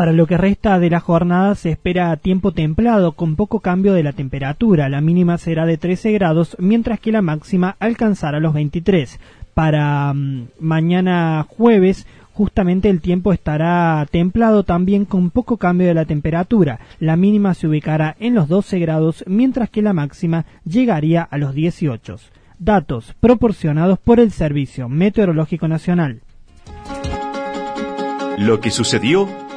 Para 0.00 0.14
lo 0.14 0.26
que 0.26 0.38
resta 0.38 0.78
de 0.78 0.88
la 0.88 0.98
jornada 1.00 1.54
se 1.54 1.72
espera 1.72 2.16
tiempo 2.16 2.52
templado 2.52 3.12
con 3.12 3.36
poco 3.36 3.60
cambio 3.60 3.92
de 3.92 4.02
la 4.02 4.14
temperatura. 4.14 4.88
La 4.88 5.02
mínima 5.02 5.36
será 5.36 5.66
de 5.66 5.76
13 5.76 6.12
grados, 6.12 6.56
mientras 6.58 7.00
que 7.00 7.12
la 7.12 7.20
máxima 7.20 7.76
alcanzará 7.78 8.40
los 8.40 8.54
23. 8.54 9.20
Para 9.52 10.14
mm, 10.14 10.46
mañana 10.58 11.44
jueves 11.46 12.06
justamente 12.32 12.88
el 12.88 13.02
tiempo 13.02 13.34
estará 13.34 14.06
templado 14.10 14.62
también 14.62 15.04
con 15.04 15.28
poco 15.28 15.58
cambio 15.58 15.88
de 15.88 15.92
la 15.92 16.06
temperatura. 16.06 16.80
La 16.98 17.16
mínima 17.16 17.52
se 17.52 17.66
ubicará 17.66 18.16
en 18.20 18.34
los 18.34 18.48
12 18.48 18.78
grados, 18.78 19.22
mientras 19.26 19.68
que 19.68 19.82
la 19.82 19.92
máxima 19.92 20.46
llegaría 20.64 21.24
a 21.24 21.36
los 21.36 21.52
18. 21.52 22.16
Datos 22.58 23.14
proporcionados 23.20 23.98
por 23.98 24.18
el 24.18 24.30
Servicio 24.30 24.88
Meteorológico 24.88 25.68
Nacional. 25.68 26.22
Lo 28.38 28.60
que 28.60 28.70
sucedió 28.70 29.28